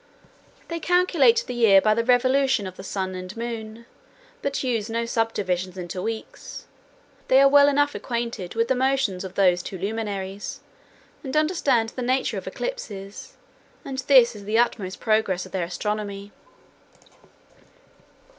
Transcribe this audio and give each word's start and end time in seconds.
They 0.67 0.79
calculate 0.79 1.43
the 1.45 1.53
year 1.53 1.79
by 1.79 1.93
the 1.93 2.03
revolution 2.03 2.65
of 2.65 2.75
the 2.75 2.81
sun 2.83 3.13
and 3.13 3.37
moon, 3.37 3.85
but 4.41 4.63
use 4.63 4.89
no 4.89 5.05
subdivisions 5.05 5.77
into 5.77 6.01
weeks. 6.01 6.65
They 7.27 7.39
are 7.39 7.47
well 7.47 7.67
enough 7.67 7.93
acquainted 7.93 8.55
with 8.55 8.67
the 8.69 8.73
motions 8.73 9.23
of 9.23 9.35
those 9.35 9.61
two 9.61 9.77
luminaries, 9.77 10.59
and 11.23 11.37
understand 11.37 11.89
the 11.89 12.01
nature 12.01 12.39
of 12.39 12.47
eclipses; 12.47 13.33
and 13.85 13.99
this 14.07 14.35
is 14.35 14.45
the 14.45 14.57
utmost 14.57 14.99
progress 14.99 15.45
of 15.45 15.51
their 15.51 15.65
astronomy. 15.65 16.31